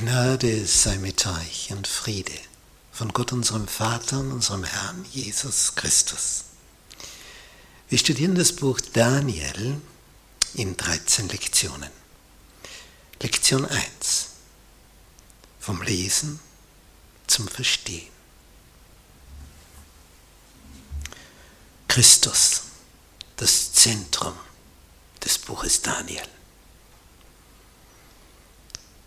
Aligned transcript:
Gnade 0.00 0.64
sei 0.64 0.96
mit 0.98 1.26
euch 1.26 1.72
und 1.72 1.88
Friede 1.88 2.38
von 2.92 3.12
Gott 3.12 3.32
unserem 3.32 3.66
Vater 3.66 4.20
und 4.20 4.30
unserem 4.30 4.62
Herrn 4.62 5.04
Jesus 5.10 5.74
Christus. 5.74 6.44
Wir 7.88 7.98
studieren 7.98 8.36
das 8.36 8.54
Buch 8.54 8.80
Daniel 8.92 9.80
in 10.54 10.76
13 10.76 11.28
Lektionen. 11.30 11.90
Lektion 13.20 13.64
1. 13.64 14.28
Vom 15.58 15.82
Lesen 15.82 16.38
zum 17.26 17.48
Verstehen. 17.48 18.12
Christus, 21.88 22.62
das 23.34 23.72
Zentrum 23.72 24.34
des 25.24 25.38
Buches 25.38 25.82
Daniel. 25.82 26.28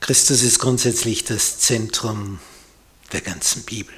Christus 0.02 0.42
ist 0.42 0.58
grundsätzlich 0.58 1.26
das 1.26 1.60
Zentrum 1.60 2.40
der 3.12 3.22
ganzen 3.22 3.62
Bibel. 3.62 3.94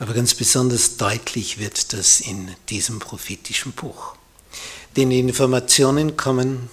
Aber 0.00 0.12
ganz 0.12 0.34
besonders 0.34 0.96
deutlich 0.96 1.58
wird 1.58 1.92
das 1.92 2.20
in 2.20 2.54
diesem 2.68 2.98
prophetischen 2.98 3.72
Buch. 3.72 4.16
Denn 4.96 5.10
die 5.10 5.20
Informationen 5.20 6.16
kommen 6.16 6.68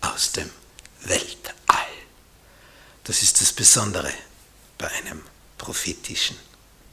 aus 0.00 0.30
dem 0.30 0.48
Weltall. 1.02 1.54
Das 3.02 3.22
ist 3.22 3.40
das 3.40 3.52
Besondere 3.52 4.12
bei 4.78 4.88
einem 4.92 5.22
prophetischen 5.58 6.36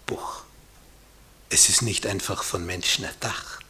Buch. 0.08 0.42
Es 1.50 1.70
ist 1.70 1.84
nicht 1.84 2.08
einfach 2.08 2.44
von 2.44 2.66
Menschen 2.66 3.06
erdacht. 3.06 3.64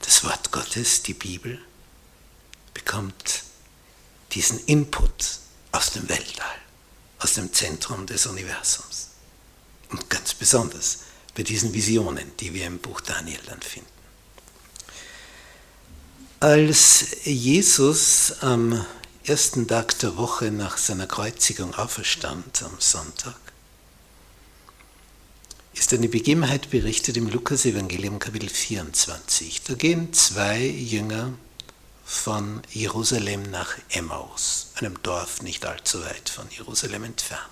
Das 0.00 0.24
Wort 0.24 0.50
Gottes, 0.50 1.02
die 1.02 1.14
Bibel, 1.14 1.60
bekommt 2.72 3.42
diesen 4.32 4.58
Input 4.66 5.38
aus 5.72 5.90
dem 5.90 6.08
Weltall, 6.08 6.56
aus 7.18 7.34
dem 7.34 7.52
Zentrum 7.52 8.06
des 8.06 8.26
Universums. 8.26 9.08
Und 9.90 10.08
ganz 10.08 10.34
besonders 10.34 11.00
bei 11.34 11.42
diesen 11.42 11.72
Visionen, 11.72 12.32
die 12.40 12.52
wir 12.54 12.66
im 12.66 12.78
Buch 12.78 13.00
Daniel 13.00 13.40
dann 13.46 13.60
finden. 13.60 13.88
Als 16.40 17.06
Jesus 17.24 18.32
am 18.40 18.84
ersten 19.24 19.68
Tag 19.68 19.98
der 20.00 20.16
Woche 20.16 20.50
nach 20.50 20.76
seiner 20.76 21.06
Kreuzigung 21.06 21.74
auferstand, 21.74 22.62
am 22.64 22.80
Sonntag, 22.80 23.38
ist 25.74 25.92
eine 25.92 26.08
Begebenheit 26.08 26.70
berichtet 26.70 27.16
im 27.16 27.28
Lukas-Evangelium 27.28 28.18
Kapitel 28.18 28.48
24. 28.48 29.62
Da 29.62 29.74
gehen 29.74 30.12
zwei 30.12 30.58
Jünger 30.58 31.32
von 32.04 32.62
Jerusalem 32.70 33.42
nach 33.50 33.76
Emmaus, 33.90 34.72
einem 34.74 35.00
Dorf 35.02 35.42
nicht 35.42 35.64
allzu 35.64 36.02
weit 36.04 36.28
von 36.28 36.46
Jerusalem 36.50 37.04
entfernt. 37.04 37.42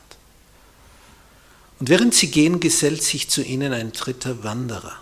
Und 1.78 1.88
während 1.88 2.14
sie 2.14 2.30
gehen, 2.30 2.60
gesellt 2.60 3.02
sich 3.02 3.30
zu 3.30 3.42
ihnen 3.42 3.72
ein 3.72 3.92
dritter 3.92 4.44
Wanderer. 4.44 4.98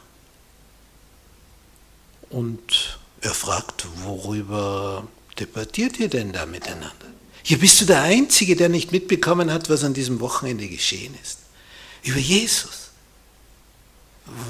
Und 2.30 2.98
er 3.20 3.34
fragt, 3.34 3.86
worüber 4.04 5.08
debattiert 5.38 5.98
ihr 5.98 6.08
denn 6.08 6.32
da 6.32 6.46
miteinander? 6.46 7.06
Hier 7.42 7.58
bist 7.58 7.80
du 7.80 7.86
der 7.86 8.02
Einzige, 8.02 8.54
der 8.54 8.68
nicht 8.68 8.92
mitbekommen 8.92 9.52
hat, 9.52 9.70
was 9.70 9.82
an 9.82 9.94
diesem 9.94 10.20
Wochenende 10.20 10.68
geschehen 10.68 11.16
ist. 11.22 11.38
Über 12.04 12.18
Jesus. 12.18 12.90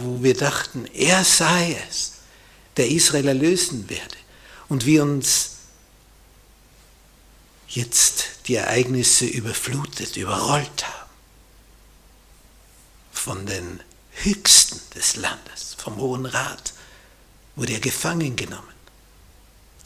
Wo 0.02 0.22
wir 0.22 0.36
dachten, 0.36 0.86
er 0.92 1.24
sei 1.24 1.78
es, 1.88 2.14
der 2.76 2.88
Israel 2.88 3.28
erlösen 3.28 3.88
werde 3.88 4.16
und 4.68 4.86
wie 4.86 5.00
uns 5.00 5.56
jetzt 7.68 8.24
die 8.46 8.54
Ereignisse 8.54 9.26
überflutet, 9.26 10.16
überrollt 10.16 10.86
haben. 10.86 11.10
Von 13.12 13.46
den 13.46 13.80
Höchsten 14.12 14.80
des 14.94 15.16
Landes, 15.16 15.74
vom 15.76 15.96
Hohen 15.96 16.26
Rat, 16.26 16.72
wurde 17.56 17.74
er 17.74 17.80
gefangen 17.80 18.36
genommen, 18.36 18.66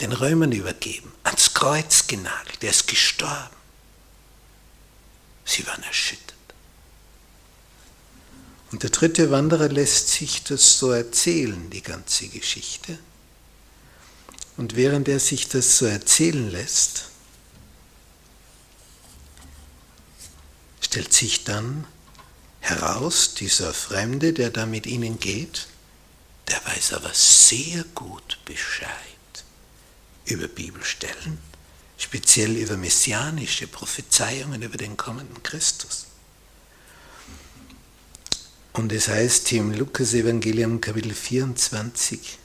den 0.01 0.13
Römern 0.13 0.53
übergeben, 0.53 1.13
ans 1.25 1.55
Kreuz 1.55 2.07
genagelt, 2.07 2.63
er 2.63 2.71
ist 2.71 2.87
gestorben. 2.87 3.57
Sie 5.45 5.67
waren 5.67 5.83
erschüttert. 5.83 6.33
Und 8.71 8.83
der 8.83 8.91
dritte 8.91 9.31
Wanderer 9.31 9.69
lässt 9.69 10.09
sich 10.09 10.45
das 10.45 10.79
so 10.79 10.93
erzählen, 10.93 11.69
die 11.71 11.83
ganze 11.83 12.29
Geschichte. 12.29 12.99
Und 14.57 14.77
während 14.77 15.09
er 15.09 15.19
sich 15.19 15.49
das 15.49 15.79
so 15.79 15.87
erzählen 15.87 16.51
lässt, 16.51 17.07
stellt 20.81 21.13
sich 21.13 21.45
dann 21.45 21.87
heraus, 22.61 23.35
dieser 23.35 23.73
Fremde, 23.73 24.33
der 24.33 24.51
da 24.51 24.67
mit 24.67 24.87
ihnen 24.87 25.19
geht, 25.19 25.67
der 26.49 26.65
weiß 26.67 26.93
aber 26.93 27.13
sehr 27.15 27.85
gut 27.95 28.39
Bescheid 28.45 28.89
über 30.27 30.49
Bibelstellen, 30.49 31.39
speziell 31.97 32.57
über 32.57 32.77
messianische 32.77 33.67
Prophezeiungen 33.67 34.63
über 34.63 34.77
den 34.77 34.97
kommenden 34.97 35.43
Christus. 35.43 36.07
Und 38.75 38.93
es 38.93 39.09
heißt 39.09 39.53
im 39.53 39.73
Lukas-Evangelium 39.73 40.81
Kapitel 40.81 41.15
24, 41.15 42.39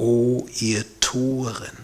O 0.00 0.48
ihr 0.60 0.86
Toren, 1.00 1.76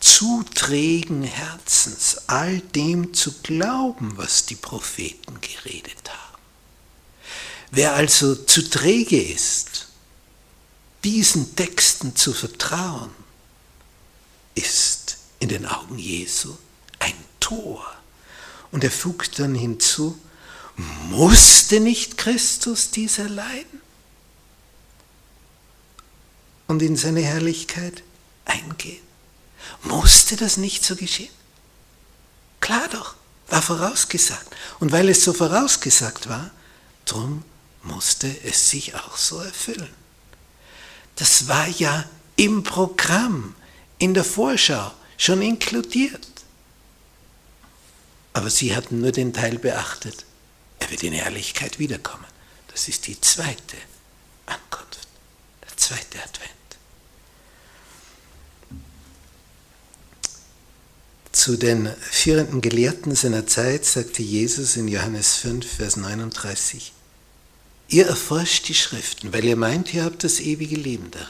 zu 0.00 0.42
trägen 0.52 1.22
Herzens, 1.22 2.22
all 2.26 2.58
dem 2.58 3.14
zu 3.14 3.40
glauben, 3.44 4.14
was 4.16 4.46
die 4.46 4.56
Propheten 4.56 5.40
geredet 5.40 6.10
haben. 6.10 6.42
Wer 7.70 7.94
also 7.94 8.34
zu 8.34 8.68
träge 8.68 9.22
ist, 9.22 9.86
diesen 11.04 11.54
Texten 11.54 12.16
zu 12.16 12.32
vertrauen, 12.32 13.12
ist 14.56 15.18
in 15.38 15.50
den 15.50 15.66
Augen 15.66 16.00
Jesu 16.00 16.56
ein 16.98 17.14
Tor. 17.38 17.86
Und 18.72 18.82
er 18.82 18.90
fügt 18.90 19.38
dann 19.38 19.54
hinzu, 19.54 20.18
musste 21.10 21.78
nicht 21.78 22.18
Christus 22.18 22.90
dieser 22.90 23.28
leiden? 23.28 23.87
Und 26.68 26.82
in 26.82 26.96
seine 26.96 27.22
Herrlichkeit 27.22 28.04
eingehen. 28.44 29.02
Musste 29.82 30.36
das 30.36 30.56
nicht 30.56 30.84
so 30.84 30.94
geschehen? 30.94 31.32
Klar 32.60 32.88
doch, 32.88 33.16
war 33.48 33.62
vorausgesagt. 33.62 34.46
Und 34.78 34.92
weil 34.92 35.08
es 35.08 35.24
so 35.24 35.32
vorausgesagt 35.32 36.28
war, 36.28 36.50
drum 37.04 37.42
musste 37.82 38.28
es 38.44 38.70
sich 38.70 38.94
auch 38.94 39.16
so 39.16 39.40
erfüllen. 39.40 39.92
Das 41.16 41.48
war 41.48 41.66
ja 41.66 42.04
im 42.36 42.62
Programm, 42.62 43.54
in 43.98 44.14
der 44.14 44.24
Vorschau 44.24 44.92
schon 45.16 45.42
inkludiert. 45.42 46.28
Aber 48.32 48.50
sie 48.50 48.76
hatten 48.76 49.00
nur 49.00 49.10
den 49.10 49.32
Teil 49.32 49.58
beachtet, 49.58 50.24
er 50.78 50.90
wird 50.90 51.02
in 51.02 51.12
Herrlichkeit 51.12 51.78
wiederkommen. 51.78 52.26
Das 52.68 52.86
ist 52.86 53.06
die 53.08 53.20
zweite 53.20 53.76
Ankunft, 54.46 55.08
der 55.62 55.76
zweite 55.76 56.22
Advent. 56.22 56.57
Zu 61.38 61.56
den 61.56 61.94
führenden 62.00 62.60
Gelehrten 62.60 63.14
seiner 63.14 63.46
Zeit 63.46 63.84
sagte 63.84 64.24
Jesus 64.24 64.74
in 64.74 64.88
Johannes 64.88 65.36
5, 65.36 65.76
Vers 65.76 65.94
39, 65.94 66.92
ihr 67.86 68.08
erforscht 68.08 68.66
die 68.66 68.74
Schriften, 68.74 69.32
weil 69.32 69.44
ihr 69.44 69.54
meint, 69.54 69.94
ihr 69.94 70.02
habt 70.02 70.24
das 70.24 70.40
ewige 70.40 70.74
Leben 70.74 71.12
darin. 71.12 71.28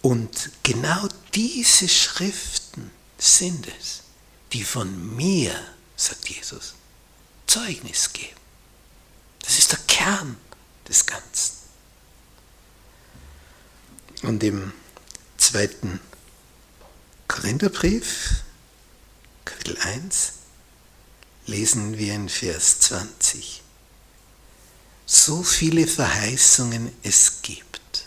Und 0.00 0.50
genau 0.62 1.08
diese 1.34 1.88
Schriften 1.88 2.92
sind 3.18 3.66
es, 3.80 4.02
die 4.52 4.62
von 4.62 5.16
mir, 5.16 5.52
sagt 5.96 6.28
Jesus, 6.28 6.74
Zeugnis 7.48 8.12
geben. 8.12 8.40
Das 9.40 9.58
ist 9.58 9.72
der 9.72 9.80
Kern 9.88 10.36
des 10.88 11.04
Ganzen. 11.04 11.54
Und 14.22 14.44
im 14.44 14.72
zweiten 15.36 15.98
Korintherbrief, 17.36 18.44
Kapitel 19.44 19.76
1, 19.76 20.32
lesen 21.44 21.98
wir 21.98 22.14
in 22.14 22.30
Vers 22.30 22.80
20. 22.80 23.62
So 25.04 25.42
viele 25.42 25.86
Verheißungen 25.86 26.96
es 27.02 27.42
gibt, 27.42 28.06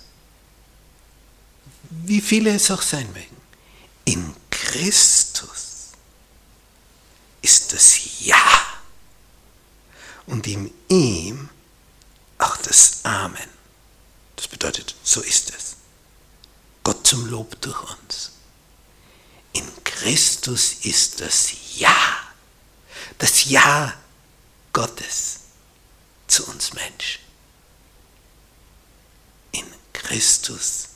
wie 1.92 2.22
viele 2.22 2.56
es 2.56 2.72
auch 2.72 2.82
sein 2.82 3.06
mögen, 3.14 3.38
in 4.06 4.36
Christus 4.50 5.92
ist 7.44 7.72
das 7.72 8.00
Ja 8.22 8.82
und 10.26 10.48
in 10.48 10.74
ihm 10.88 11.50
auch 12.40 12.58
das 12.58 13.02
Amen. 13.04 13.50
Das 14.36 14.48
bedeutet, 14.48 14.96
so 15.04 15.22
ist 15.22 15.52
es. 15.52 15.76
zum 17.04 17.28
Lob 17.28 17.62
durch 17.62 17.82
uns. 17.82 18.39
Christus 20.10 20.74
ist 20.86 21.22
das 21.22 21.54
Ja, 21.76 21.96
das 23.20 23.46
Ja 23.46 23.94
Gottes 24.74 25.42
zu 26.26 26.48
uns 26.48 26.74
Menschen. 26.74 27.22
In 29.52 29.66
Christus 29.94 30.88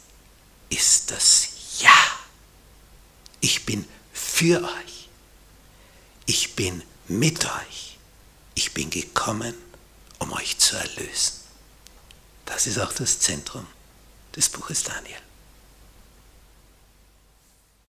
ist 0.69 1.11
das 1.11 1.49
Ja. 1.77 1.93
Ich 3.39 3.67
bin 3.67 3.87
für 4.13 4.63
euch. 4.63 5.09
Ich 6.25 6.55
bin 6.55 6.81
mit 7.07 7.45
euch. 7.45 7.99
Ich 8.55 8.73
bin 8.73 8.89
gekommen, 8.89 9.53
um 10.17 10.31
euch 10.33 10.57
zu 10.57 10.75
erlösen. 10.75 11.33
Das 12.45 12.65
ist 12.65 12.79
auch 12.79 12.93
das 12.93 13.19
Zentrum 13.19 13.67
des 14.35 14.49
Buches 14.49 14.81
Daniel. 14.81 15.21